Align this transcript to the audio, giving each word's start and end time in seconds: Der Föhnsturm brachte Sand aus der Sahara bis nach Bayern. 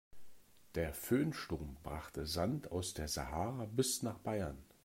Der 0.73 0.95
Föhnsturm 0.95 1.77
brachte 1.83 2.25
Sand 2.25 2.71
aus 2.71 2.95
der 2.95 3.07
Sahara 3.07 3.65
bis 3.65 4.01
nach 4.01 4.17
Bayern. 4.17 4.57